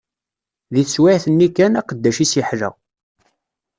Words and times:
Di 0.73 0.83
teswiɛt-nni 0.83 1.49
kan, 1.55 1.79
aqeddac-is 1.79 2.33
iḥla. 2.41 2.69